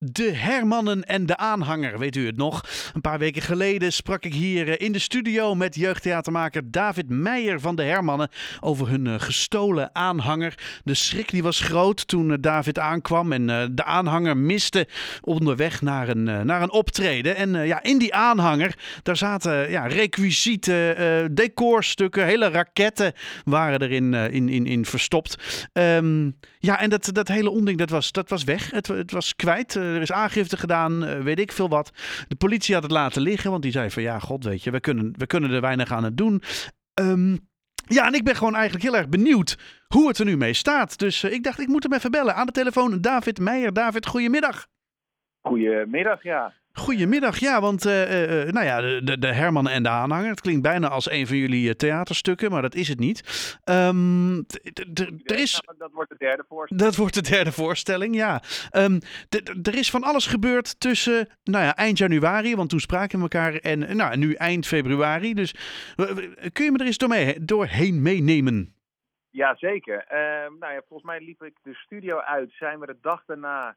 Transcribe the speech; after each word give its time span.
De 0.00 0.32
Hermannen 0.32 1.04
en 1.04 1.26
de 1.26 1.36
Aanhanger, 1.36 1.98
weet 1.98 2.16
u 2.16 2.26
het 2.26 2.36
nog? 2.36 2.64
Een 2.94 3.00
paar 3.00 3.18
weken 3.18 3.42
geleden 3.42 3.92
sprak 3.92 4.24
ik 4.24 4.34
hier 4.34 4.68
eh, 4.68 4.86
in 4.86 4.92
de 4.92 4.98
studio 4.98 5.54
met 5.54 5.74
jeugdtheatermaker 5.74 6.70
David 6.70 7.08
Meijer 7.08 7.60
van 7.60 7.76
de 7.76 7.82
Hermannen 7.82 8.28
over 8.60 8.88
hun 8.88 9.06
eh, 9.06 9.14
gestolen 9.18 9.90
aanhanger. 9.92 10.54
De 10.84 10.94
schrik 10.94 11.30
die 11.30 11.42
was 11.42 11.60
groot 11.60 12.08
toen 12.08 12.30
eh, 12.30 12.36
David 12.40 12.78
aankwam 12.78 13.32
en 13.32 13.46
de 13.74 13.84
aanhanger 13.84 14.36
miste 14.36 14.88
onderweg 15.20 15.82
naar 15.82 16.08
een, 16.08 16.46
naar 16.46 16.62
een 16.62 16.72
optreden. 16.72 17.36
En 17.36 17.66
ja, 17.66 17.82
in 17.82 17.98
die 17.98 18.14
aanhanger, 18.14 18.78
daar 19.02 19.16
zaten 19.16 19.70
ja, 19.70 19.86
requisieten, 19.86 21.34
decorstukken, 21.34 22.24
hele 22.24 22.48
raketten 22.48 23.12
waren 23.44 23.82
erin 23.82 24.14
in, 24.14 24.48
in, 24.48 24.66
in 24.66 24.84
verstopt. 24.84 25.36
Um, 25.72 26.36
ja, 26.58 26.80
en 26.80 26.90
dat, 26.90 27.10
dat 27.12 27.28
hele 27.28 27.50
onding, 27.50 27.78
dat 27.78 27.90
was, 27.90 28.12
dat 28.12 28.28
was 28.28 28.44
weg. 28.44 28.70
Het, 28.70 28.86
het 28.86 29.10
was 29.10 29.36
kwijt 29.36 29.76
er 29.94 30.00
is 30.00 30.12
aangifte 30.12 30.56
gedaan, 30.56 31.04
eh, 31.04 31.20
weet 31.20 31.38
ik 31.38 31.52
veel 31.52 31.68
wat. 31.68 31.92
De 32.28 32.36
politie 32.36 32.74
had 32.74 32.82
het 32.82 32.92
laten 32.92 33.22
liggen, 33.22 33.50
want 33.50 33.62
die 33.62 33.72
zei 33.72 33.90
van 33.90 34.02
ja, 34.02 34.18
god 34.18 34.44
weet 34.44 34.62
je, 34.62 34.70
we 34.70 34.80
kunnen, 34.80 35.14
we 35.16 35.26
kunnen 35.26 35.50
er 35.50 35.60
weinig 35.60 35.92
aan 35.92 36.04
het 36.04 36.16
doen. 36.16 36.42
Ehm, 36.94 37.36
ja, 37.86 38.06
en 38.06 38.14
ik 38.14 38.24
ben 38.24 38.36
gewoon 38.36 38.54
eigenlijk 38.54 38.84
heel 38.84 38.96
erg 38.96 39.08
benieuwd 39.08 39.58
hoe 39.86 40.08
het 40.08 40.18
er 40.18 40.24
nu 40.24 40.36
mee 40.36 40.52
staat. 40.52 40.98
Dus 40.98 41.22
eh, 41.22 41.32
ik 41.32 41.42
dacht, 41.42 41.60
ik 41.60 41.68
moet 41.68 41.82
hem 41.82 41.92
even 41.92 42.10
bellen. 42.10 42.34
Aan 42.34 42.46
de 42.46 42.52
telefoon 42.52 43.00
David 43.00 43.38
Meijer. 43.38 43.72
David, 43.72 44.06
goedemiddag. 44.06 44.66
Goedemiddag, 45.40 46.22
ja. 46.22 46.52
Goedemiddag, 46.78 47.38
ja, 47.38 47.60
want 47.60 47.86
uh, 47.86 48.44
uh, 48.46 48.52
nou 48.52 48.66
ja, 48.66 48.80
de, 49.00 49.18
de 49.18 49.32
Herman 49.32 49.68
en 49.68 49.82
de 49.82 49.88
aanhanger. 49.88 50.30
Het 50.30 50.40
klinkt 50.40 50.62
bijna 50.62 50.88
als 50.88 51.10
een 51.10 51.26
van 51.26 51.36
jullie 51.36 51.76
theaterstukken, 51.76 52.50
maar 52.50 52.62
dat 52.62 52.74
is 52.74 52.88
het 52.88 52.98
niet. 52.98 53.18
Um, 53.64 54.36
er 55.24 55.38
is... 55.38 55.62
Dat 55.78 55.92
wordt 55.92 56.10
de 56.10 56.16
derde 56.18 56.44
voorstelling. 56.48 56.84
Dat 56.84 56.96
wordt 56.96 57.14
de 57.14 57.22
derde 57.22 57.52
voorstelling, 57.52 58.14
ja. 58.14 58.42
Um, 58.72 58.98
er 59.62 59.74
is 59.74 59.90
van 59.90 60.02
alles 60.02 60.26
gebeurd 60.26 60.80
tussen 60.80 61.28
nou 61.44 61.64
ja, 61.64 61.76
eind 61.76 61.98
januari, 61.98 62.56
want 62.56 62.70
toen 62.70 62.80
spraken 62.80 63.16
we 63.16 63.22
elkaar, 63.22 63.54
en 63.54 63.96
nou, 63.96 64.16
nu 64.16 64.32
eind 64.32 64.66
februari. 64.66 65.34
Dus 65.34 65.54
kun 66.52 66.64
je 66.64 66.72
me 66.72 66.78
er 66.78 66.86
eens 66.86 66.98
doorheen, 66.98 67.46
doorheen 67.46 68.02
meenemen? 68.02 68.74
Jazeker. 69.30 70.04
Uh, 70.12 70.18
nou 70.60 70.72
ja, 70.72 70.82
volgens 70.88 71.10
mij 71.10 71.20
liep 71.20 71.42
ik 71.42 71.54
de 71.62 71.74
studio 71.74 72.18
uit. 72.18 72.52
Zijn 72.52 72.78
we 72.78 72.86
de 72.86 72.96
dag 73.02 73.22
daarna 73.26 73.76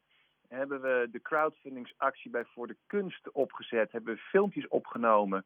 hebben 0.52 0.82
we 0.82 1.08
de 1.12 1.22
crowdfundingsactie 1.22 2.32
bij 2.32 2.46
Voor 2.46 2.68
de 2.68 2.78
Kunst 2.88 3.32
opgezet. 3.32 3.92
Hebben 3.92 4.14
we 4.14 4.20
filmpjes 4.20 4.68
opgenomen. 4.68 5.46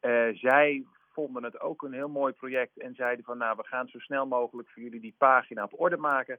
Uh, 0.00 0.28
zij 0.34 0.84
vonden 1.12 1.42
het 1.42 1.60
ook 1.60 1.82
een 1.82 1.92
heel 1.92 2.08
mooi 2.08 2.32
project 2.32 2.78
en 2.78 2.94
zeiden 2.94 3.24
van 3.24 3.38
nou, 3.38 3.56
we 3.56 3.66
gaan 3.66 3.88
zo 3.88 3.98
snel 3.98 4.26
mogelijk 4.26 4.68
voor 4.68 4.82
jullie 4.82 5.00
die 5.00 5.14
pagina 5.18 5.64
op 5.64 5.80
orde 5.80 5.96
maken. 5.96 6.38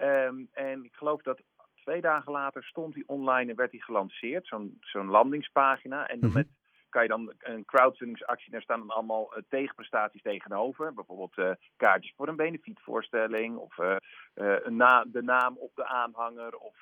Um, 0.00 0.48
en 0.52 0.84
ik 0.84 0.94
geloof 0.94 1.22
dat 1.22 1.42
twee 1.74 2.00
dagen 2.00 2.32
later 2.32 2.64
stond 2.64 2.94
hij 2.94 3.02
online 3.06 3.50
en 3.50 3.56
werd 3.56 3.70
hij 3.70 3.80
gelanceerd, 3.80 4.46
zo'n 4.46 4.76
zo'n 4.80 5.06
landingspagina. 5.06 6.08
En 6.08 6.18
mm 6.20 6.32
met 6.32 6.48
kan 6.96 7.04
je 7.04 7.08
dan 7.10 7.32
een 7.38 7.64
crowdfundingsactie, 7.64 8.50
daar 8.50 8.62
staan 8.62 8.78
dan 8.78 8.90
allemaal 8.90 9.32
uh, 9.36 9.42
tegenprestaties 9.48 10.22
tegenover. 10.22 10.94
Bijvoorbeeld 10.94 11.38
uh, 11.38 11.50
kaartjes 11.76 12.14
voor 12.16 12.28
een 12.28 12.36
benefietvoorstelling 12.36 13.56
of 13.56 13.76
een 14.34 14.76
na 14.76 15.04
de 15.08 15.22
naam 15.22 15.56
op 15.56 15.70
de 15.74 15.86
aanhanger 15.86 16.56
of 16.56 16.74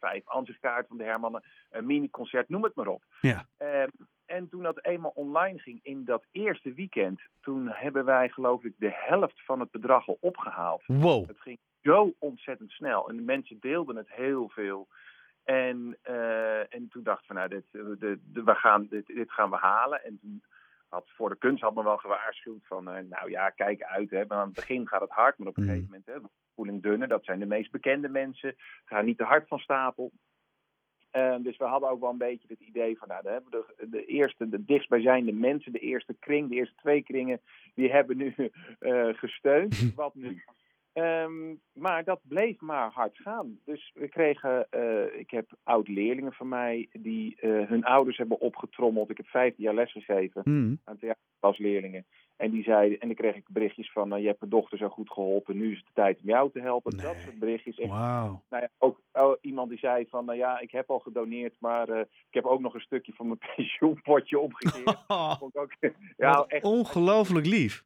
vijf 0.00 0.28
ansichtkaarten 0.28 0.88
van 0.88 0.96
de 0.96 1.04
Hermannen, 1.04 1.44
een 1.70 1.86
mini-concert, 1.86 2.48
noem 2.48 2.62
het 2.62 2.74
maar 2.74 2.86
op. 2.86 3.02
Ja. 3.20 3.46
Ehm, 3.56 3.88
en 4.26 4.48
toen 4.48 4.62
dat 4.62 4.84
eenmaal 4.84 5.12
online 5.14 5.58
ging 5.58 5.80
in 5.82 6.04
dat 6.04 6.24
eerste 6.30 6.72
weekend, 6.72 7.20
toen 7.40 7.68
hebben 7.68 8.04
wij 8.04 8.28
geloof 8.28 8.64
ik 8.64 8.74
de 8.78 8.92
helft 8.92 9.44
van 9.44 9.60
het 9.60 9.70
bedrag 9.70 10.08
al 10.08 10.18
opgehaald. 10.20 10.82
Wow. 10.86 11.28
Het 11.28 11.40
ging 11.40 11.58
zo 11.82 12.14
ontzettend 12.18 12.70
snel 12.70 13.08
en 13.08 13.16
de 13.16 13.22
mensen 13.22 13.56
deelden 13.60 13.96
het 13.96 14.10
heel 14.10 14.48
veel. 14.48 14.88
En, 15.44 15.96
uh, 16.08 16.74
en 16.74 16.88
toen 16.88 17.02
dacht 17.02 17.20
ik 17.20 17.26
van 17.26 17.36
nou, 17.36 17.48
dit, 17.48 17.64
de, 17.72 18.18
we 18.44 18.54
gaan, 18.54 18.86
dit, 18.86 19.06
dit 19.06 19.32
gaan 19.32 19.50
we 19.50 19.56
halen. 19.56 20.04
En 20.04 20.18
toen 20.20 20.42
had 20.88 21.10
voor 21.16 21.28
de 21.28 21.38
kunst 21.38 21.62
had 21.62 21.74
me 21.74 21.82
wel 21.82 21.96
gewaarschuwd 21.96 22.66
van 22.66 22.88
uh, 22.88 22.98
nou 23.08 23.30
ja, 23.30 23.50
kijk 23.50 23.82
uit. 23.82 24.10
Hè. 24.10 24.24
Maar 24.26 24.38
aan 24.38 24.46
het 24.46 24.54
begin 24.54 24.88
gaat 24.88 25.00
het 25.00 25.10
hard, 25.10 25.38
maar 25.38 25.48
op 25.48 25.56
een 25.56 25.62
mm. 25.62 25.68
gegeven 25.68 25.88
moment, 25.90 26.06
hè, 26.06 26.28
voeling 26.54 26.82
dunner, 26.82 27.08
dat 27.08 27.24
zijn 27.24 27.38
de 27.38 27.46
meest 27.46 27.70
bekende 27.70 28.08
mensen. 28.08 28.54
Ga 28.84 29.00
niet 29.00 29.18
te 29.18 29.24
hard 29.24 29.48
van 29.48 29.58
stapel. 29.58 30.12
Uh, 31.12 31.36
dus 31.38 31.56
we 31.56 31.64
hadden 31.64 31.88
ook 31.88 32.00
wel 32.00 32.10
een 32.10 32.18
beetje 32.18 32.48
het 32.48 32.60
idee 32.60 32.98
van, 32.98 33.08
nou, 33.08 33.22
de, 33.22 33.64
de 33.88 34.04
eerste, 34.04 34.48
de 34.48 34.64
dichtstbijzijnde 34.64 35.32
mensen, 35.32 35.72
de 35.72 35.78
eerste 35.78 36.14
kring, 36.14 36.48
de 36.48 36.54
eerste 36.54 36.74
twee 36.74 37.02
kringen, 37.02 37.40
die 37.74 37.92
hebben 37.92 38.16
nu 38.16 38.34
uh, 38.80 39.14
gesteund. 39.14 39.94
Wat 39.94 40.14
nu? 40.14 40.44
Um, 40.94 41.60
maar 41.72 42.04
dat 42.04 42.20
bleef 42.22 42.60
maar 42.60 42.90
hard 42.90 43.18
gaan. 43.18 43.58
Dus 43.64 43.90
we 43.94 44.08
kregen, 44.08 44.66
uh, 44.70 45.18
ik 45.18 45.30
heb 45.30 45.50
oud-leerlingen 45.62 46.32
van 46.32 46.48
mij 46.48 46.88
die 46.92 47.36
uh, 47.40 47.68
hun 47.68 47.84
ouders 47.84 48.16
hebben 48.16 48.40
opgetrommeld. 48.40 49.10
Ik 49.10 49.16
heb 49.16 49.26
vijftien 49.26 49.64
jaar 49.64 49.74
lesgegeven 49.74 50.42
mm. 50.44 50.80
aan 50.84 50.98
theaterklasleerlingen. 50.98 52.06
En 52.36 52.50
die 52.50 52.62
zeiden, 52.62 53.00
en 53.00 53.06
dan 53.06 53.16
kreeg 53.16 53.34
ik 53.34 53.44
berichtjes 53.48 53.92
van, 53.92 54.14
uh, 54.14 54.20
je 54.20 54.26
hebt 54.26 54.40
mijn 54.40 54.50
dochter 54.50 54.78
zo 54.78 54.88
goed 54.88 55.10
geholpen, 55.10 55.56
nu 55.56 55.70
is 55.70 55.76
het 55.76 55.86
de 55.86 55.92
tijd 55.94 56.18
om 56.22 56.28
jou 56.28 56.50
te 56.50 56.60
helpen. 56.60 56.96
Nee. 56.96 57.06
Dat 57.06 57.16
soort 57.24 57.38
berichtjes. 57.38 57.76
Wow. 57.76 57.90
Nou 57.90 58.38
ja, 58.48 58.68
ook 58.78 59.00
oh, 59.12 59.36
iemand 59.40 59.68
die 59.68 59.78
zei 59.78 60.06
van, 60.08 60.24
nou 60.24 60.38
ja, 60.38 60.60
ik 60.60 60.70
heb 60.70 60.90
al 60.90 60.98
gedoneerd, 60.98 61.54
maar 61.58 61.88
ik 61.98 62.06
heb 62.30 62.44
ook 62.44 62.60
nog 62.60 62.74
een 62.74 62.80
stukje 62.80 63.12
van 63.12 63.26
mijn 63.26 63.38
pensioenpotje 63.56 64.38
omgekeerd. 64.38 64.82
Oh, 65.06 65.42
ook, 65.52 65.72
ja, 66.16 66.44
echt, 66.48 66.64
ongelooflijk 66.64 67.46
lief. 67.46 67.84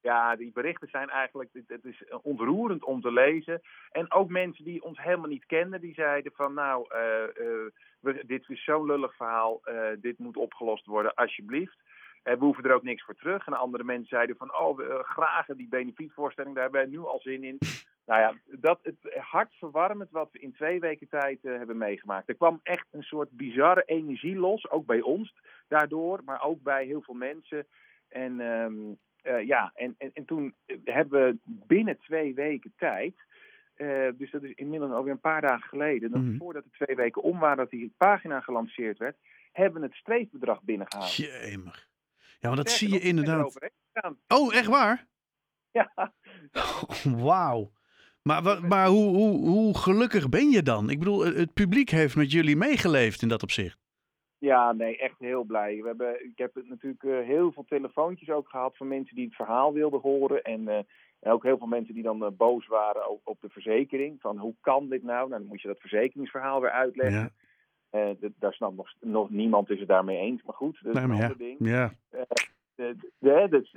Ja, 0.00 0.36
die 0.36 0.52
berichten 0.52 0.88
zijn 0.88 1.08
eigenlijk, 1.08 1.50
het 1.66 1.84
is 1.84 2.04
ontroerend 2.22 2.84
om 2.84 3.00
te 3.00 3.12
lezen. 3.12 3.60
En 3.90 4.12
ook 4.12 4.28
mensen 4.28 4.64
die 4.64 4.82
ons 4.82 5.02
helemaal 5.02 5.28
niet 5.28 5.46
kenden, 5.46 5.80
die 5.80 5.94
zeiden 5.94 6.32
van 6.34 6.54
nou, 6.54 6.86
uh, 6.94 8.12
uh, 8.12 8.22
dit 8.26 8.48
is 8.48 8.64
zo'n 8.64 8.86
lullig 8.86 9.16
verhaal, 9.16 9.60
uh, 9.64 9.88
dit 10.00 10.18
moet 10.18 10.36
opgelost 10.36 10.86
worden, 10.86 11.14
alsjeblieft. 11.14 11.78
we 12.22 12.36
hoeven 12.38 12.64
er 12.64 12.74
ook 12.74 12.82
niks 12.82 13.04
voor 13.04 13.14
terug. 13.14 13.46
En 13.46 13.52
andere 13.52 13.84
mensen 13.84 14.08
zeiden 14.08 14.36
van, 14.36 14.58
oh, 14.58 14.76
we, 14.76 15.00
graag 15.02 15.46
die 15.46 15.68
benefietvoorstelling, 15.68 16.54
daar 16.54 16.62
hebben 16.62 16.80
wij 16.80 16.90
nu 16.90 16.98
al 16.98 17.20
zin 17.20 17.44
in. 17.44 17.58
Nou 18.08 18.20
ja, 18.20 18.34
dat, 18.44 18.78
het 18.82 19.14
hartverwarmend 19.14 20.10
wat 20.10 20.28
we 20.32 20.38
in 20.38 20.52
twee 20.52 20.80
weken 20.80 21.08
tijd 21.08 21.38
hebben 21.42 21.76
meegemaakt. 21.76 22.28
Er 22.28 22.34
kwam 22.34 22.60
echt 22.62 22.86
een 22.90 23.02
soort 23.02 23.30
bizarre 23.30 23.82
energie 23.86 24.36
los, 24.36 24.70
ook 24.70 24.86
bij 24.86 25.00
ons 25.00 25.34
daardoor, 25.66 26.20
maar 26.24 26.42
ook 26.42 26.62
bij 26.62 26.84
heel 26.84 27.02
veel 27.02 27.14
mensen. 27.14 27.66
En 28.08 28.40
um, 28.40 28.98
uh, 29.28 29.46
ja, 29.46 29.72
en, 29.74 29.94
en, 29.98 30.10
en 30.14 30.24
toen 30.24 30.54
hebben 30.84 31.26
we 31.26 31.38
binnen 31.44 31.98
twee 31.98 32.34
weken 32.34 32.72
tijd, 32.76 33.14
uh, 33.76 34.08
dus 34.14 34.30
dat 34.30 34.42
is 34.42 34.52
inmiddels 34.52 34.92
alweer 34.92 35.12
een 35.12 35.20
paar 35.20 35.40
dagen 35.40 35.68
geleden, 35.68 36.10
mm. 36.14 36.36
voordat 36.36 36.64
de 36.64 36.84
twee 36.84 36.96
weken 36.96 37.22
om 37.22 37.38
waren 37.38 37.56
dat 37.56 37.70
die 37.70 37.94
pagina 37.96 38.40
gelanceerd 38.40 38.98
werd, 38.98 39.16
hebben 39.52 39.80
we 39.80 39.86
het 39.86 39.96
streefbedrag 39.96 40.62
binnengehaald. 40.62 41.14
Jemig. 41.14 41.88
Ja, 42.40 42.48
want 42.48 42.56
dat 42.56 42.70
zie 42.70 42.92
je 42.92 43.00
inderdaad. 43.00 43.70
Oh, 44.28 44.54
echt 44.54 44.66
waar? 44.66 45.06
Ja. 45.70 46.12
Oh, 46.52 47.04
Wauw. 47.24 47.72
Maar, 48.22 48.64
maar 48.64 48.86
hoe, 48.86 49.16
hoe, 49.16 49.48
hoe 49.48 49.78
gelukkig 49.78 50.28
ben 50.28 50.50
je 50.50 50.62
dan? 50.62 50.90
Ik 50.90 50.98
bedoel, 50.98 51.24
het 51.24 51.52
publiek 51.52 51.90
heeft 51.90 52.16
met 52.16 52.32
jullie 52.32 52.56
meegeleefd 52.56 53.22
in 53.22 53.28
dat 53.28 53.42
opzicht. 53.42 53.78
Ja, 54.38 54.72
nee, 54.72 54.98
echt 54.98 55.18
heel 55.18 55.44
blij. 55.44 55.80
We 55.80 55.86
hebben, 55.86 56.24
ik 56.24 56.38
heb 56.38 56.54
natuurlijk 56.64 57.02
uh, 57.02 57.20
heel 57.20 57.52
veel 57.52 57.64
telefoontjes 57.64 58.30
ook 58.30 58.48
gehad 58.48 58.76
van 58.76 58.88
mensen 58.88 59.16
die 59.16 59.24
het 59.24 59.34
verhaal 59.34 59.72
wilden 59.72 60.00
horen. 60.00 60.42
En 60.42 60.60
uh, 60.60 60.78
ook 61.32 61.42
heel 61.42 61.58
veel 61.58 61.66
mensen 61.66 61.94
die 61.94 62.02
dan 62.02 62.22
uh, 62.22 62.28
boos 62.36 62.66
waren 62.66 63.10
op, 63.10 63.20
op, 63.24 63.40
de 63.40 63.48
verzekering. 63.48 64.20
Van 64.20 64.38
hoe 64.38 64.54
kan 64.60 64.88
dit 64.88 65.02
nou? 65.02 65.28
Nou, 65.28 65.40
dan 65.40 65.48
moet 65.48 65.62
je 65.62 65.68
dat 65.68 65.80
verzekeringsverhaal 65.80 66.60
weer 66.60 66.70
uitleggen. 66.70 67.32
Ja. 67.90 68.14
daar 68.38 68.52
snapt 68.52 68.76
nog, 68.76 68.94
nog 69.00 69.30
niemand 69.30 69.70
is 69.70 69.78
het 69.78 69.88
daarmee 69.88 70.18
eens. 70.18 70.42
Maar 70.42 70.54
goed, 70.54 70.78
dat 70.82 70.96
is 70.96 71.02
een 71.02 71.10
ander 71.10 71.38
ding. 71.38 71.56
Ja. 71.58 71.92
De, 72.74 72.96
de, 73.18 73.46
dus, 73.50 73.76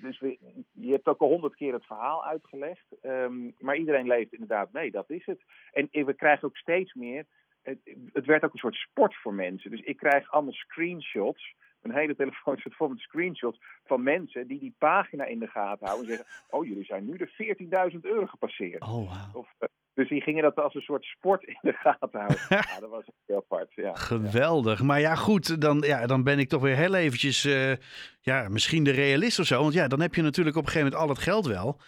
dus 0.00 0.20
we, 0.20 0.38
je 0.72 0.90
hebt 0.92 1.06
ook 1.06 1.20
al 1.20 1.28
honderd 1.28 1.54
keer 1.54 1.72
het 1.72 1.86
verhaal 1.86 2.24
uitgelegd. 2.24 2.86
Um, 3.02 3.54
maar 3.58 3.76
iedereen 3.76 4.06
leeft 4.06 4.32
inderdaad 4.32 4.72
mee, 4.72 4.90
dat 4.90 5.10
is 5.10 5.26
het. 5.26 5.40
En 5.72 5.88
we 5.90 6.14
krijgen 6.14 6.48
ook 6.48 6.56
steeds 6.56 6.94
meer 6.94 7.26
het, 7.62 7.78
het, 8.12 8.26
werd 8.26 8.44
ook 8.44 8.52
een 8.52 8.58
soort 8.58 8.74
sport 8.74 9.14
voor 9.14 9.34
mensen. 9.34 9.70
Dus 9.70 9.80
ik 9.80 9.96
krijg 9.96 10.30
allemaal 10.30 10.52
screenshots. 10.52 11.54
Een 11.82 11.94
hele 11.94 12.16
telefoon 12.16 12.58
zit 12.58 12.74
vol 12.74 12.88
met 12.88 12.98
screenshots 12.98 13.58
van 13.84 14.02
mensen 14.02 14.46
die 14.46 14.58
die 14.58 14.74
pagina 14.78 15.24
in 15.24 15.38
de 15.38 15.46
gaten 15.46 15.86
houden. 15.86 16.10
En 16.10 16.16
zeggen: 16.16 16.34
Oh, 16.50 16.66
jullie 16.66 16.84
zijn 16.84 17.04
nu 17.04 17.16
de 17.16 17.90
14.000 17.92 18.00
euro 18.00 18.26
gepasseerd. 18.26 18.82
Oh, 18.82 18.88
wow. 18.88 19.36
Of, 19.36 19.48
uh, 19.60 19.68
dus 19.94 20.08
die 20.08 20.20
gingen 20.20 20.42
dat 20.42 20.56
als 20.56 20.74
een 20.74 20.80
soort 20.80 21.04
sport 21.04 21.42
in 21.42 21.58
de 21.60 21.72
gaten 21.72 22.08
houden. 22.18 22.38
ja, 22.48 22.80
dat 22.80 22.90
was 22.90 23.04
heel 23.26 23.36
apart. 23.36 23.72
Ja. 23.74 23.94
Geweldig. 23.94 24.82
Maar 24.82 25.00
ja, 25.00 25.14
goed, 25.14 25.60
dan, 25.60 25.78
ja, 25.86 26.06
dan 26.06 26.22
ben 26.22 26.38
ik 26.38 26.48
toch 26.48 26.62
weer 26.62 26.76
heel 26.76 26.94
eventjes, 26.94 27.44
uh, 27.44 27.72
ja, 28.20 28.48
misschien 28.48 28.84
de 28.84 28.90
realist 28.90 29.38
of 29.38 29.46
zo. 29.46 29.62
Want 29.62 29.74
ja, 29.74 29.88
dan 29.88 30.00
heb 30.00 30.14
je 30.14 30.22
natuurlijk 30.22 30.56
op 30.56 30.62
een 30.62 30.68
gegeven 30.68 30.92
moment 30.92 31.08
al 31.08 31.14
het 31.14 31.24
geld 31.24 31.46
wel. 31.46 31.80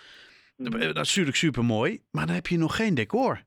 Mm. 0.57 0.71
Dat 0.71 0.81
is 0.81 0.95
natuurlijk 0.95 1.37
super 1.37 1.65
mooi, 1.65 2.03
maar 2.11 2.27
dan 2.27 2.35
heb 2.35 2.47
je 2.47 2.59
nog 2.59 2.77
geen 2.77 2.95
decor. 2.95 3.43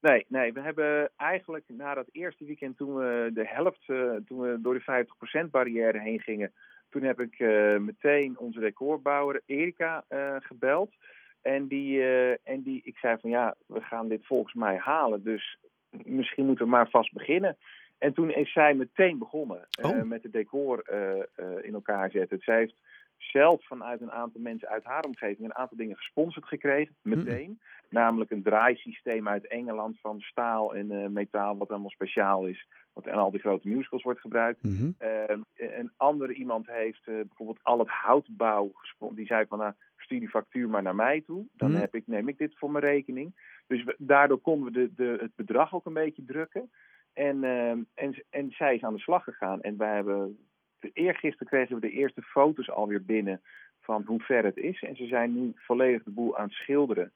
Nee, 0.00 0.24
nee, 0.28 0.52
we 0.52 0.60
hebben 0.60 1.10
eigenlijk 1.16 1.64
na 1.68 1.94
dat 1.94 2.08
eerste 2.12 2.44
weekend 2.44 2.76
toen 2.76 2.94
we 2.94 3.30
de 3.34 3.46
helft, 3.46 3.88
uh, 3.88 4.12
toen 4.26 4.40
we 4.40 4.60
door 4.60 4.74
de 4.74 5.06
50% 5.46 5.50
barrière 5.50 6.00
heen 6.00 6.20
gingen, 6.20 6.52
toen 6.88 7.02
heb 7.02 7.20
ik 7.20 7.38
uh, 7.38 7.76
meteen 7.76 8.38
onze 8.38 8.60
decorbouwer 8.60 9.42
Erika 9.46 10.04
uh, 10.08 10.36
gebeld. 10.38 10.94
En 11.42 11.66
die, 11.66 12.02
en 12.44 12.62
die, 12.62 12.80
ik 12.84 12.96
zei 12.96 13.16
van 13.20 13.30
ja, 13.30 13.54
we 13.66 13.80
gaan 13.80 14.08
dit 14.08 14.26
volgens 14.26 14.54
mij 14.54 14.76
halen. 14.76 15.24
Dus 15.24 15.58
misschien 15.90 16.46
moeten 16.46 16.64
we 16.64 16.70
maar 16.70 16.90
vast 16.90 17.12
beginnen. 17.12 17.56
En 17.98 18.12
toen 18.12 18.30
is 18.30 18.52
zij 18.52 18.74
meteen 18.74 19.18
begonnen 19.18 19.66
eh, 19.70 19.90
Oh. 19.90 20.02
met 20.02 20.22
het 20.22 20.32
decor 20.32 20.82
eh, 20.84 21.18
eh, 21.18 21.24
in 21.62 21.74
elkaar 21.74 22.10
zetten. 22.10 22.38
Zij 22.38 22.56
heeft 22.56 22.74
zelf 23.18 23.66
vanuit 23.66 24.00
een 24.00 24.10
aantal 24.12 24.40
mensen 24.40 24.68
uit 24.68 24.84
haar 24.84 25.04
omgeving 25.04 25.40
een 25.48 25.54
aantal 25.54 25.76
dingen 25.76 25.96
gesponsord 25.96 26.46
gekregen, 26.46 26.96
meteen. 27.02 27.60
Namelijk 27.90 28.30
een 28.30 28.42
draaisysteem 28.42 29.28
uit 29.28 29.46
Engeland 29.46 30.00
van 30.00 30.20
staal 30.20 30.74
en 30.74 30.90
eh, 30.90 31.08
metaal, 31.08 31.56
wat 31.56 31.68
allemaal 31.70 31.90
speciaal 31.90 32.46
is. 32.46 32.66
Wat 32.92 33.06
in 33.06 33.12
al 33.12 33.30
die 33.30 33.40
grote 33.40 33.68
musicals 33.68 34.02
wordt 34.02 34.20
gebruikt. 34.20 34.62
Mhm. 34.62 34.90
Eh, 34.98 35.36
een 35.54 35.92
andere 35.96 36.32
iemand 36.32 36.66
heeft 36.66 37.00
eh, 37.06 37.14
bijvoorbeeld 37.14 37.58
al 37.62 37.78
het 37.78 37.88
houtbouw 37.88 38.70
gesponsord. 38.72 39.18
Die 39.18 39.26
zei 39.26 39.46
van, 39.46 39.58
nou, 39.58 39.72
stuur 39.96 40.18
die 40.20 40.28
factuur 40.28 40.68
maar 40.68 40.82
naar 40.82 40.94
mij 40.94 41.20
toe. 41.20 41.46
Dan 41.52 41.70
Mhm. 41.70 41.80
heb 41.80 41.94
ik, 41.94 42.06
neem 42.06 42.28
ik 42.28 42.38
dit 42.38 42.58
voor 42.58 42.70
mijn 42.70 42.84
rekening. 42.84 43.34
Dus 43.66 43.84
we- 43.84 43.94
daardoor 43.98 44.38
konden 44.40 44.72
we 44.72 44.78
de, 44.78 44.94
de, 44.94 45.16
het 45.20 45.34
bedrag 45.34 45.74
ook 45.74 45.86
een 45.86 45.92
beetje 45.92 46.24
drukken. 46.24 46.70
En, 47.12 47.44
eh, 47.44 47.70
en, 47.70 48.24
en 48.30 48.50
zij 48.50 48.74
is 48.74 48.82
aan 48.82 48.94
de 48.94 49.00
slag 49.00 49.24
gegaan. 49.24 49.60
En 49.60 49.76
wij 49.76 49.94
hebben, 49.94 50.47
eergisteren 50.92 51.46
kregen 51.46 51.74
we 51.74 51.80
de 51.80 51.90
eerste 51.90 52.22
foto's 52.22 52.70
alweer 52.70 53.04
binnen 53.04 53.40
van 53.80 54.02
hoe 54.06 54.20
ver 54.20 54.44
het 54.44 54.56
is. 54.56 54.82
En 54.82 54.96
ze 54.96 55.06
zijn 55.06 55.34
nu 55.34 55.52
volledig 55.56 56.02
de 56.02 56.10
boel 56.10 56.36
aan 56.36 56.44
het 56.44 56.54
schilderen. 56.54 57.12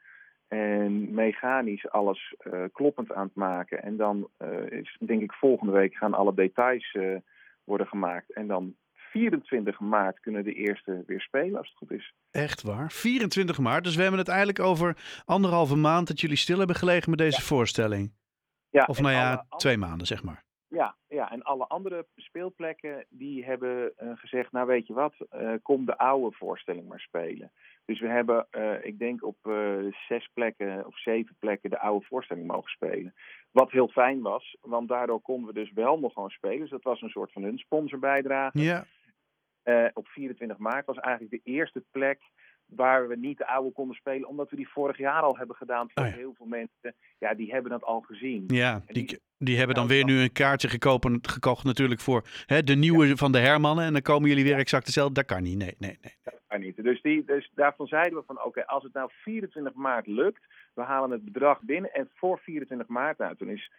En 0.49 1.15
mechanisch 1.15 1.91
alles 1.91 2.35
eh, 2.39 2.63
kloppend 2.73 3.13
aan 3.13 3.27
het 3.27 3.35
maken. 3.35 3.83
En 3.83 3.97
dan 3.97 4.29
eh, 4.37 4.71
is, 4.71 4.97
denk 5.01 5.23
ik, 5.23 5.33
volgende 5.33 5.73
week 5.73 5.95
gaan 5.95 6.15
alle 6.15 6.35
details 6.35 6.93
eh, 6.93 7.17
worden 7.65 7.87
gemaakt. 7.87 8.33
En 8.33 8.47
dan 8.47 8.75
24 8.95 9.81
maart 9.81 10.21
kunnen 10.21 10.45
de 10.45 10.53
eerste 10.53 11.03
weer 11.07 11.21
spelen, 11.21 11.59
als 11.59 11.69
het 11.69 11.77
goed 11.77 11.91
is. 11.91 12.15
Echt 12.31 12.63
waar. 12.63 12.91
24 12.91 13.59
maart. 13.59 13.85
Dus 13.85 13.95
we 13.95 14.03
hebben 14.03 14.21
het 14.21 14.29
eigenlijk 14.29 14.61
over 14.61 14.97
anderhalve 15.25 15.77
maand 15.77 16.07
dat 16.09 16.21
jullie 16.21 16.37
stil 16.37 16.59
hebben 16.59 16.77
gelegen 16.77 17.11
met 17.11 17.19
deze 17.19 17.43
voorstelling. 17.43 18.13
Ja, 18.71 18.85
Of 18.85 19.01
nou 19.01 19.15
ja, 19.15 19.31
alle 19.49 19.61
twee 19.61 19.77
maanden 19.77 20.07
zeg 20.07 20.23
maar. 20.23 20.45
En 21.33 21.43
alle 21.43 21.67
andere 21.67 22.07
speelplekken 22.17 23.07
die 23.09 23.45
hebben 23.45 23.93
eh, 23.97 24.11
gezegd, 24.15 24.53
nou 24.53 24.67
weet 24.67 24.87
je 24.87 24.93
wat, 24.93 25.15
eh, 25.31 25.53
kom 25.63 25.85
de 25.85 25.99
oude 25.99 26.37
voorstelling 26.37 26.89
maar 26.89 27.01
spelen. 27.01 27.53
Dus 27.85 28.01
we 28.01 28.09
hebben, 28.09 28.47
eh, 28.51 28.85
ik 28.85 28.99
denk 28.99 29.25
op 29.25 29.37
zes 30.09 30.29
plekken 30.33 30.87
of 30.87 30.99
zeven 30.99 31.37
plekken 31.39 31.71
de 31.71 31.79
oude 31.79 32.07
voorstelling 32.07 32.47
mogen 32.47 32.71
spelen. 32.71 33.15
Wat 33.51 33.71
heel 33.71 33.89
fijn 33.89 34.21
was, 34.21 34.57
want 34.61 34.89
daardoor 34.89 35.21
konden 35.21 35.47
we 35.47 35.61
dus 35.61 35.73
wel 35.73 35.99
nog 35.99 36.13
gewoon 36.13 36.31
spelen. 36.31 36.61
Dus 36.61 36.71
dat 36.71 36.83
was 36.83 37.01
een 37.01 37.09
soort 37.09 37.33
van 37.33 37.43
hun 37.43 37.59
sponsorbijdrage. 37.59 38.59
Ja. 38.59 38.87
Op 39.93 40.09
24 40.09 40.59
maart 40.59 40.87
was 40.87 40.99
eigenlijk 40.99 41.45
de 41.45 41.51
eerste 41.51 41.85
plek 41.91 42.21
waar 42.77 43.09
we 43.09 43.17
niet 43.17 43.39
de 43.39 43.47
oude 43.47 43.73
konden 43.73 43.97
spelen, 43.97 44.29
omdat 44.29 44.51
we 44.51 44.57
die 44.57 44.69
vorig 44.69 44.99
jaar 44.99 45.23
al 45.23 45.37
hebben 45.37 45.57
gedaan 45.57 45.91
voor 45.95 46.03
Oh 46.05 46.09
ja. 46.11 46.17
heel 46.17 46.35
veel 46.37 46.47
mensen. 46.47 46.95
Ja, 47.19 47.35
die 47.35 47.53
hebben 47.53 47.71
dat 47.71 47.83
al 47.85 48.01
gezien. 48.01 48.45
Ja, 48.47 48.83
die, 48.87 49.07
die- 49.07 49.21
die 49.39 49.57
hebben 49.57 49.75
dan 49.77 49.87
Nou, 49.87 49.97
weer 49.99 50.15
nu 50.15 50.23
een 50.23 50.33
kaartje 50.33 50.69
gekopen, 50.69 51.19
gekocht 51.23 51.65
natuurlijk 51.65 52.01
voor 52.01 52.23
hè, 52.47 52.63
de 52.63 52.75
nieuwe 52.75 53.17
van 53.17 53.33
de 53.33 53.39
Hermannen. 53.39 53.85
En 53.85 53.93
dan 53.93 54.03
komen 54.03 54.29
jullie 54.29 54.45
weer 54.45 54.57
exact 54.57 54.85
hetzelfde. 54.85 55.15
Dat 55.15 55.25
kan 55.25 55.43
niet. 55.43 55.57
Nee, 55.59 55.75
nee, 55.79 55.99
nee. 56.01 56.13
kan 56.49 56.61
niet. 56.61 56.83
Dus, 56.83 57.03
die, 57.03 57.25
dus 57.25 57.51
daarvan 57.55 57.87
zeiden 57.87 58.19
we 58.19 58.25
van 58.27 58.45
oké, 58.45 58.67
als 58.67 58.83
het 58.83 58.93
nou 58.93 59.11
24 59.13 59.75
maart 59.75 60.07
lukt, 60.07 60.43
we 60.75 60.83
halen 60.83 61.11
het 61.11 61.25
bedrag 61.25 61.61
binnen 61.63 61.93
en 61.93 62.11
voor 62.15 62.39
24 62.39 62.87
maart, 62.89 63.19
nou 63.19 63.37
toen 63.37 63.49
is 63.49 63.71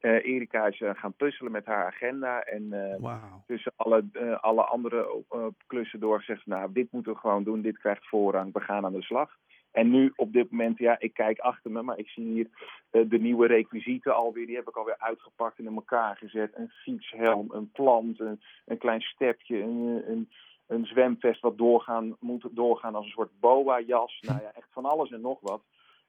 eh, 0.00 0.24
Erika 0.24 0.66
is, 0.66 0.80
eh, 0.80 0.90
gaan 0.94 1.12
puzzelen 1.12 1.52
met 1.52 1.66
haar 1.66 1.86
agenda 1.86 2.42
en 2.42 2.72
eh, 2.72 3.24
tussen 3.46 3.72
alle, 3.76 4.04
alle 4.40 4.62
andere 4.62 5.24
klussen 5.66 6.00
doorgezegd, 6.00 6.42
van, 6.42 6.58
nou 6.58 6.72
dit 6.72 6.92
moeten 6.92 7.12
we 7.12 7.18
gewoon 7.18 7.44
doen, 7.44 7.62
dit 7.62 7.78
krijgt 7.78 8.08
voorrang, 8.08 8.52
we 8.52 8.60
gaan 8.60 8.84
aan 8.84 8.92
de 8.92 9.02
slag. 9.02 9.38
En 9.70 9.90
nu 9.90 10.12
op 10.16 10.32
dit 10.32 10.50
moment, 10.50 10.78
ja, 10.78 10.96
ik 10.98 11.14
kijk 11.14 11.38
achter 11.38 11.70
me, 11.70 11.82
maar 11.82 11.98
ik 11.98 12.08
zie 12.08 12.24
hier 12.24 12.48
de 12.90 13.18
nieuwe 13.18 13.46
requisieten 13.46 14.14
alweer. 14.14 14.46
Die 14.46 14.56
heb 14.56 14.68
ik 14.68 14.76
alweer 14.76 14.98
uitgepakt 14.98 15.58
en 15.58 15.66
in 15.66 15.74
elkaar 15.74 16.16
gezet. 16.16 16.50
Een 16.54 16.68
fietshelm, 16.68 17.46
een 17.50 17.70
plant, 17.70 18.20
een, 18.20 18.40
een 18.66 18.78
klein 18.78 19.00
stepje, 19.00 19.62
een, 19.62 20.02
een, 20.06 20.28
een 20.66 20.86
zwemvest 20.86 21.40
wat 21.40 21.58
doorgaan, 21.58 22.16
moet 22.20 22.48
doorgaan 22.50 22.94
als 22.94 23.04
een 23.04 23.10
soort 23.10 23.40
boa-jas. 23.40 24.18
Nou 24.20 24.40
ja, 24.40 24.52
echt 24.54 24.68
van 24.70 24.84
alles 24.84 25.10
en 25.10 25.20
nog 25.20 25.40
wat. 25.40 25.62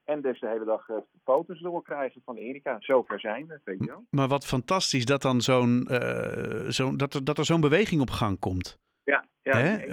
En 0.04 0.20
dus 0.20 0.40
de 0.40 0.48
hele 0.48 0.64
dag 0.64 0.88
eh, 0.88 0.96
foto's 1.24 1.60
doorkrijgen 1.60 2.22
van 2.24 2.36
Erika. 2.36 2.76
Zover 2.80 3.20
zijn 3.20 3.46
we, 3.46 3.60
weet 3.64 3.78
je 3.78 3.86
wel. 3.86 4.06
Maar 4.10 4.28
wat 4.28 4.46
fantastisch 4.46 5.04
dat, 5.04 5.22
dan 5.22 5.40
zo'n, 5.40 5.88
zo'n 6.68 6.96
dat, 6.96 7.14
er, 7.14 7.24
dat 7.24 7.38
er 7.38 7.44
zo'n 7.44 7.60
beweging 7.60 8.00
op 8.00 8.10
gang 8.10 8.38
komt. 8.38 8.80
Ja, 9.04 9.24
ja. 9.42 9.56
Hè? 9.56 9.84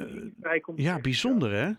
Ja, 0.75 0.99
bijzonder 0.99 1.51
hè? 1.51 1.71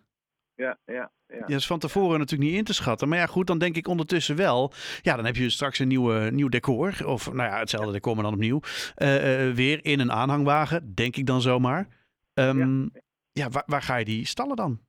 Ja, 0.55 0.79
ja, 0.85 1.11
ja. 1.27 1.41
Dat 1.41 1.51
is 1.51 1.67
van 1.67 1.79
tevoren 1.79 2.19
natuurlijk 2.19 2.51
niet 2.51 2.59
in 2.59 2.65
te 2.65 2.75
schatten. 2.75 3.09
Maar 3.09 3.19
ja, 3.19 3.27
goed, 3.27 3.47
dan 3.47 3.59
denk 3.59 3.77
ik 3.77 3.87
ondertussen 3.87 4.37
wel. 4.37 4.73
Ja, 5.03 5.17
dan 5.17 5.25
heb 5.25 5.37
je 5.37 5.51
straks 5.51 5.79
een 5.79 5.89
nieuwe, 5.89 6.31
nieuw 6.31 6.49
decor. 6.49 7.07
Of 7.07 7.33
nou 7.33 7.51
ja, 7.51 7.59
hetzelfde 7.59 7.93
decor, 7.93 8.15
maar 8.15 8.25
dan 8.25 8.33
opnieuw. 8.33 8.61
Eh, 8.95 9.51
weer 9.51 9.85
in 9.85 10.01
een 10.01 10.13
aanhangwagen, 10.13 10.95
denk 10.95 11.17
ik 11.17 11.27
dan 11.27 11.41
zomaar. 11.41 11.89
Ehm, 12.35 12.89
ja, 13.33 13.49
waar, 13.49 13.63
waar 13.67 13.83
ga 13.83 13.97
je 13.97 14.05
die 14.05 14.27
stallen 14.27 14.57
dan? 14.57 14.81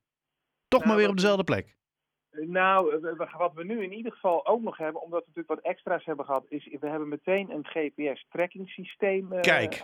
Toch 0.68 0.80
Nou, 0.80 0.92
maar 0.92 1.02
weer 1.02 1.10
op 1.10 1.16
dezelfde 1.16 1.44
plek. 1.44 1.78
Nou, 2.32 3.00
wat 3.38 3.54
we 3.54 3.64
nu 3.64 3.84
in 3.84 3.94
ieder 3.94 4.12
geval 4.12 4.46
ook 4.48 4.62
nog 4.62 4.78
hebben, 4.78 5.02
omdat 5.02 5.20
we 5.20 5.26
natuurlijk 5.28 5.62
wat 5.64 5.72
extra's 5.74 6.06
hebben 6.06 6.26
gehad, 6.26 6.46
is 6.48 6.68
we 6.80 6.88
hebben 6.88 7.08
meteen 7.08 7.50
een 7.52 7.66
GPS-tracking 7.66 8.70
systeem 8.70 9.34
eh 9.34 9.42
Kijk. 9.42 9.84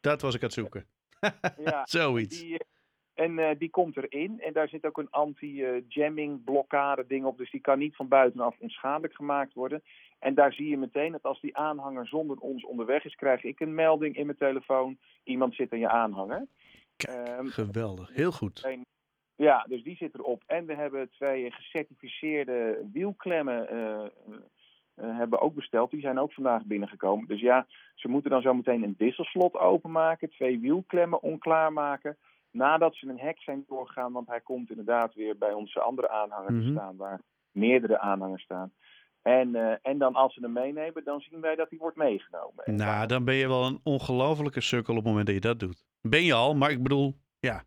Dat 0.00 0.20
was 0.20 0.34
ik 0.34 0.40
aan 0.40 0.46
het 0.46 0.52
zoeken. 0.52 0.86
Ja, 1.64 1.82
Zoiets. 1.84 2.40
die, 2.40 2.58
eh, 2.58 3.24
en 3.24 3.38
eh, 3.38 3.58
die 3.58 3.70
komt 3.70 3.96
erin. 3.96 4.40
En 4.40 4.52
daar 4.52 4.68
zit 4.68 4.86
ook 4.86 4.98
een 4.98 5.10
anti-jamming 5.10 6.44
blokkade 6.44 7.06
ding 7.06 7.24
op. 7.24 7.38
Dus 7.38 7.50
die 7.50 7.60
kan 7.60 7.78
niet 7.78 7.96
van 7.96 8.08
buitenaf 8.08 8.56
onschadelijk 8.58 9.14
gemaakt 9.14 9.54
worden. 9.54 9.82
En 10.18 10.34
daar 10.34 10.52
zie 10.52 10.68
je 10.68 10.76
meteen 10.76 11.12
dat 11.12 11.22
als 11.22 11.40
die 11.40 11.56
aanhanger 11.56 12.06
zonder 12.06 12.36
ons 12.38 12.64
onderweg 12.64 13.04
is, 13.04 13.14
krijg 13.14 13.42
ik 13.44 13.60
een 13.60 13.74
melding 13.74 14.16
in 14.16 14.26
mijn 14.26 14.38
telefoon. 14.38 14.98
Iemand 15.24 15.54
zit 15.54 15.72
in 15.72 15.78
je 15.78 15.88
aanhanger. 15.88 16.46
Kijk, 16.96 17.28
Ehm, 17.28 17.46
geweldig. 17.46 18.14
Heel 18.14 18.32
goed. 18.32 18.60
Ja, 19.36 19.64
dus 19.68 19.82
die 19.82 19.96
zit 19.96 20.14
erop. 20.14 20.42
En 20.46 20.66
we 20.66 20.74
hebben 20.74 21.10
twee 21.10 21.50
gecertificeerde 21.50 22.88
wielklemmen 22.92 23.68
eh, 23.68 23.90
eh, 23.94 24.04
eh, 24.94 25.16
hebben 25.18 25.40
ook 25.40 25.54
besteld. 25.54 25.90
Die 25.90 26.00
zijn 26.00 26.18
ook 26.18 26.32
vandaag 26.32 26.64
binnengekomen. 26.64 27.28
Dus 27.28 27.40
ja, 27.40 27.66
ze 27.94 28.08
moeten 28.08 28.30
dan 28.30 28.42
zo 28.42 28.54
meteen 28.54 28.82
een 28.82 28.94
wisselslot 28.98 29.54
openmaken. 29.56 30.30
Twee 30.30 30.58
wielklemmen 30.58 31.22
onklaarmaken. 31.22 32.16
Nadat 32.50 32.94
ze 32.94 33.08
een 33.08 33.18
hek 33.18 33.38
zijn 33.40 33.64
doorgegaan. 33.68 34.12
Want 34.12 34.28
hij 34.28 34.40
komt 34.40 34.70
inderdaad 34.70 35.14
weer 35.14 35.38
bij 35.38 35.52
onze 35.52 35.80
andere 35.80 36.08
aanhanger 36.08 36.52
Mhm. 36.52 36.62
te 36.64 36.70
staan. 36.70 36.96
Waar 36.96 37.20
meerdere 37.52 37.98
aanhangers 37.98 38.42
staan. 38.42 38.72
En, 39.22 39.80
en 39.82 39.98
dan 39.98 40.14
als 40.14 40.34
ze 40.34 40.40
hem 40.40 40.52
meenemen, 40.52 41.04
dan 41.04 41.20
zien 41.20 41.40
wij 41.40 41.54
dat 41.54 41.70
hij 41.70 41.78
wordt 41.78 41.96
meegenomen. 41.96 42.64
En 42.64 42.74
Nou, 42.74 43.06
dan 43.06 43.24
ben 43.24 43.34
je 43.34 43.48
wel 43.48 43.64
een 43.64 43.80
ongelofelijke 43.82 44.60
sukkel 44.60 44.92
op 44.92 44.98
het 44.98 45.08
moment 45.08 45.26
dat 45.26 45.34
je 45.34 45.40
dat 45.40 45.60
doet. 45.60 45.84
Ben 46.00 46.22
je 46.22 46.34
al, 46.34 46.54
maar 46.54 46.70
ik 46.70 46.82
bedoel, 46.82 47.14
Ja, 47.38 47.62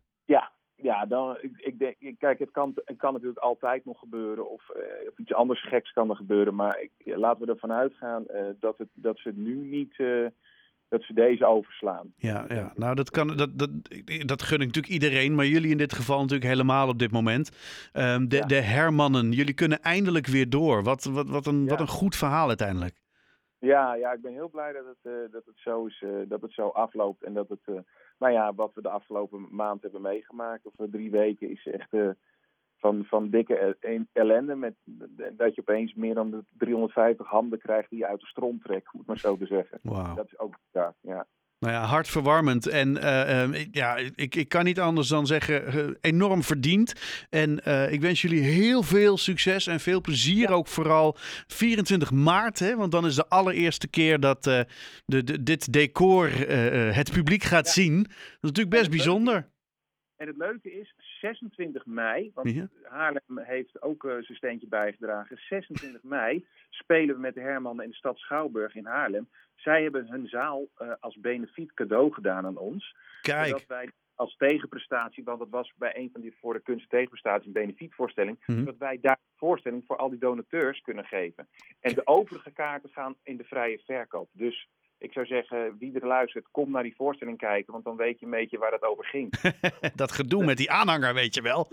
ja 0.98 1.06
dan, 1.06 1.36
ik, 1.40 1.50
ik 1.56 1.78
denk, 1.78 1.96
kijk, 2.18 2.38
het 2.38 2.50
kan, 2.50 2.72
het 2.84 2.96
kan 2.96 3.12
natuurlijk 3.12 3.38
altijd 3.38 3.84
nog 3.84 3.98
gebeuren. 3.98 4.50
Of, 4.50 4.68
eh, 4.70 5.08
of 5.08 5.18
iets 5.18 5.32
anders 5.34 5.68
geks 5.68 5.92
kan 5.92 6.10
er 6.10 6.16
gebeuren. 6.16 6.54
Maar 6.54 6.80
ik, 6.80 6.90
laten 7.16 7.46
we 7.46 7.52
ervan 7.52 7.72
uitgaan 7.72 8.26
eh, 8.26 8.42
dat, 8.60 8.78
het, 8.78 8.88
dat 8.94 9.18
ze 9.18 9.28
het 9.28 9.36
nu 9.36 9.54
niet. 9.54 9.94
eh, 9.98 10.26
dat 10.88 11.02
ze 11.02 11.12
deze 11.14 11.46
overslaan. 11.46 12.12
Ja, 12.16 12.44
ja. 12.48 12.72
nou 12.76 12.94
dat 12.94 13.10
kan, 13.10 13.36
dat, 13.36 13.58
dat, 13.58 13.70
dat 14.26 14.42
gun 14.42 14.60
ik 14.60 14.66
natuurlijk 14.66 14.92
iedereen, 14.94 15.34
maar 15.34 15.46
jullie 15.46 15.70
in 15.70 15.76
dit 15.78 15.92
geval 15.92 16.18
natuurlijk 16.20 16.50
helemaal 16.50 16.88
op 16.88 16.98
dit 16.98 17.10
moment. 17.10 17.50
Ehm, 17.92 18.26
de, 18.28 18.36
Ja. 18.36 18.46
de 18.46 18.60
hermannen, 18.60 19.32
jullie 19.32 19.54
kunnen 19.54 19.80
eindelijk 19.82 20.26
weer 20.26 20.50
door. 20.50 20.82
Wat, 20.82 21.04
wat, 21.04 21.28
wat, 21.28 21.46
een, 21.46 21.60
Ja. 21.62 21.66
wat 21.68 21.80
een 21.80 21.88
goed 21.88 22.16
verhaal 22.16 22.48
uiteindelijk. 22.48 22.96
Ja, 23.58 23.94
ja, 23.94 24.12
ik 24.12 24.20
ben 24.20 24.32
heel 24.32 24.48
blij 24.48 24.72
dat 24.72 24.84
het, 24.84 25.12
eh, 25.12 25.32
dat 25.32 25.44
het, 25.44 25.58
zo, 25.58 25.86
is, 25.86 26.02
eh, 26.02 26.10
dat 26.28 26.40
het 26.40 26.52
zo 26.52 26.68
afloopt. 26.68 27.22
En 27.22 27.34
dat 27.34 27.48
het, 27.48 27.60
eh, 27.64 27.78
nou 28.18 28.32
ja, 28.32 28.54
wat 28.54 28.74
we 28.74 28.82
de 28.82 28.88
afgelopen 28.88 29.46
maand 29.50 29.82
hebben 29.82 30.00
meegemaakt, 30.00 30.66
of 30.66 30.72
drie 30.90 31.10
weken, 31.10 31.50
is 31.50 31.66
echt 31.66 31.88
van, 32.76 33.04
van 33.04 33.30
dikke 33.30 33.76
el- 33.80 34.04
ellende. 34.12 34.54
Met, 34.54 34.74
dat 35.32 35.54
je 35.54 35.60
opeens 35.60 35.94
meer 35.94 36.14
dan 36.14 36.30
de 36.30 36.44
350 36.58 37.26
handen 37.26 37.58
krijgt 37.58 37.90
die 37.90 37.98
je 37.98 38.06
uit 38.06 38.20
de 38.20 38.26
stroom 38.26 38.60
trekt, 38.60 38.92
om 38.92 38.98
het 38.98 39.08
maar 39.08 39.18
zo 39.18 39.36
te 39.36 39.46
zeggen. 39.46 39.78
Dat 40.14 40.26
is 40.26 40.38
ook, 40.38 40.54
ja, 40.72 40.94
ja. 41.00 41.26
Nou 41.60 41.72
ja, 41.72 41.84
hartverwarmend. 41.84 42.66
En 42.66 42.98
eh, 42.98 43.42
ehm, 43.42 43.52
ik- 43.52 43.74
ja, 43.74 43.96
ik, 44.14 44.34
ik 44.34 44.48
kan 44.48 44.64
niet 44.64 44.80
anders 44.80 45.08
dan 45.08 45.26
zeggen, 45.26 45.66
eh, 45.66 45.86
enorm 46.00 46.42
verdiend. 46.42 46.92
En 47.30 47.64
eh, 47.64 47.92
ik 47.92 48.00
wens 48.00 48.22
jullie 48.22 48.40
heel 48.42 48.82
veel 48.82 49.16
succes 49.18 49.66
en 49.66 49.80
veel 49.80 50.00
plezier. 50.00 50.50
Ook 50.50 50.66
vooral 50.68 51.16
24 51.46 52.10
maart, 52.10 52.58
hè, 52.58 52.76
want 52.76 52.92
dan 52.92 53.06
is 53.06 53.14
de 53.14 53.28
allereerste 53.28 53.88
keer 53.88 54.20
dat 54.20 54.44
de, 54.44 54.66
de, 55.06 55.42
dit 55.42 55.72
decor 55.72 56.28
het 56.94 57.12
publiek 57.12 57.42
gaat 57.42 57.66
Ja. 57.66 57.72
zien. 57.72 58.02
Dat 58.02 58.12
is 58.12 58.16
natuurlijk 58.40 58.70
best 58.70 58.86
En 58.86 58.92
het 58.92 59.04
leuke 59.04 59.12
bijzonder. 59.24 59.50
En 60.16 60.26
het 60.26 60.36
leuke 60.36 60.72
is, 60.80 60.94
26 61.20 61.86
mei, 61.86 62.30
want 62.34 62.50
Ja. 62.50 62.68
Haarlem 62.82 63.38
heeft 63.38 63.82
ook 63.82 64.04
eh, 64.04 64.10
zijn 64.10 64.36
steentje 64.38 64.66
bijgedragen. 64.68 65.36
26 65.36 66.02
mei 66.02 66.46
spelen 66.70 67.14
we 67.14 67.20
met 67.20 67.34
de 67.34 67.40
Hermannen 67.40 67.84
in 67.84 67.90
de 67.90 67.96
stad 67.96 68.18
Schouwburg 68.18 68.74
in 68.74 68.86
Haarlem. 68.86 69.28
Zij 69.56 69.82
hebben 69.82 70.06
hun 70.10 70.26
zaal 70.28 70.68
eh, 70.76 70.92
als 71.00 71.16
benefiet 71.20 71.74
cadeau 71.74 72.12
gedaan 72.12 72.46
aan 72.46 72.56
ons. 72.56 72.96
Kijk, 73.22 73.46
Zodat 73.46 73.66
wij 73.66 73.90
als 74.14 74.36
tegenprestatie, 74.36 75.24
want 75.24 75.38
dat 75.38 75.48
was 75.48 75.72
bij 75.76 75.96
een 75.96 76.10
van 76.12 76.20
die 76.20 76.36
voor 76.40 76.52
de 76.54 76.60
kunst 76.60 76.90
tegenprestatie 76.90 77.46
een 77.46 77.52
benefietvoorstelling, 77.52 78.38
Mhm. 78.46 78.64
dat 78.64 78.76
wij 78.78 78.98
daar 79.00 79.18
een 79.20 79.36
voorstelling 79.38 79.84
voor 79.86 79.96
al 79.96 80.10
die 80.10 80.18
donateurs 80.18 80.80
kunnen 80.80 81.04
geven. 81.04 81.48
En 81.80 81.94
de 81.94 82.06
overige 82.06 82.50
kaarten 82.50 82.90
gaan 82.90 83.16
in 83.22 83.36
de 83.36 83.44
vrije 83.44 83.78
verkoop. 83.78 84.28
Dus 84.32 84.68
ik 84.98 85.12
zou 85.12 85.26
zeggen, 85.26 85.76
wie 85.78 86.00
er 86.00 86.06
luistert, 86.06 86.46
kom 86.50 86.70
naar 86.70 86.82
die 86.82 86.94
voorstelling 86.96 87.38
kijken, 87.38 87.72
want 87.72 87.84
dan 87.84 87.96
weet 87.96 88.18
je 88.18 88.24
een 88.24 88.30
beetje 88.30 88.58
waar 88.58 88.72
het 88.72 88.82
over 88.82 89.04
ging. 89.04 89.32
dat 89.94 90.12
gedoe 90.12 90.44
met 90.44 90.56
die 90.56 90.70
aanhanger, 90.70 91.14
weet 91.14 91.34
je 91.34 91.42
wel. 91.42 91.68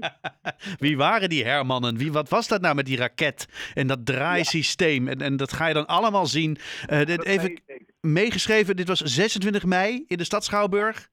Wie 0.78 0.96
waren 0.96 1.28
die 1.28 1.44
Hermannen? 1.44 1.96
Wie, 1.96 2.12
wat 2.12 2.28
was 2.28 2.48
dat 2.48 2.60
nou 2.60 2.74
met 2.74 2.86
die 2.86 2.96
raket 2.96 3.70
en 3.74 3.86
dat 3.86 4.06
draaisysteem? 4.06 5.08
En, 5.08 5.20
en 5.20 5.36
dat 5.36 5.52
ga 5.52 5.66
je 5.66 5.74
dan 5.74 5.86
allemaal 5.86 6.26
zien. 6.26 6.56
Eh, 6.86 6.98
dit 6.98 7.16
Dat 7.16 7.26
even 7.26 7.60
meegeschreven, 8.00 8.76
dit 8.76 8.88
was 8.88 9.00
26 9.00 9.64
mei 9.64 10.04
in 10.06 10.18
de 10.18 10.24
stad 10.24 10.44
Schouwburg. 10.44 11.09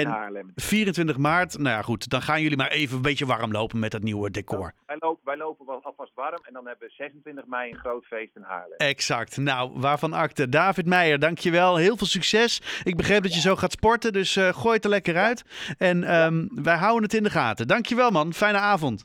In 0.00 0.06
En 0.06 0.12
Haarlem. 0.12 0.52
24 0.54 1.16
maart, 1.16 1.58
nou 1.58 1.76
ja 1.76 1.82
goed, 1.82 2.08
dan 2.08 2.22
gaan 2.22 2.42
jullie 2.42 2.56
maar 2.56 2.70
even 2.70 2.96
een 2.96 3.02
beetje 3.02 3.26
warm 3.26 3.52
lopen 3.52 3.78
met 3.78 3.90
dat 3.90 4.02
nieuwe 4.02 4.30
decor. 4.30 4.72
Wij 4.86 4.96
lopen, 4.98 5.24
wij 5.24 5.36
lopen 5.36 5.66
wel 5.66 5.80
alvast 5.82 6.12
warm 6.14 6.38
en 6.42 6.52
dan 6.52 6.66
hebben 6.66 6.88
we 6.88 6.94
26 6.94 7.46
mei 7.46 7.70
een 7.70 7.78
groot 7.78 8.04
feest 8.04 8.36
in 8.36 8.42
Haarlem. 8.42 8.76
Exact. 8.76 9.36
Nou, 9.36 9.70
waarvan 9.74 10.12
akte. 10.12 10.48
David 10.48 10.86
Meijer, 10.86 11.18
dankjewel. 11.18 11.76
Heel 11.76 11.96
veel 11.96 12.06
succes. 12.06 12.80
Ik 12.84 12.96
begreep 12.96 13.22
dat 13.22 13.34
je 13.34 13.40
zo 13.40 13.56
gaat 13.56 13.72
sporten, 13.72 14.12
dus 14.12 14.36
eh, 14.36 14.48
gooi 14.48 14.74
het 14.74 14.84
er 14.84 14.90
lekker 14.90 15.16
uit. 15.16 15.44
En 15.78 16.04
ehm, 16.04 16.46
wij 16.50 16.76
houden 16.76 17.02
het 17.02 17.14
in 17.14 17.22
de 17.22 17.30
gaten. 17.30 17.68
Dankjewel 17.68 18.10
man, 18.10 18.32
fijne 18.32 18.58
avond. 18.58 19.04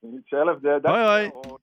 Hetzelfde. 0.00 0.78
Hoi, 0.82 1.02
hoi. 1.02 1.30
dankjewel. 1.30 1.60